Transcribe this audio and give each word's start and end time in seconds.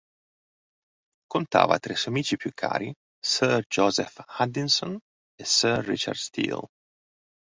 Contava 1.33 1.77
tra 1.77 1.93
i 1.93 1.95
suoi 1.95 2.11
amici 2.11 2.35
più 2.37 2.49
cari 2.55 2.91
Sir 3.23 3.63
Joseph 3.67 4.23
Addison 4.25 4.97
e 5.35 5.45
Sir 5.45 5.85
Richard 5.85 6.17
Steele. 6.17 6.67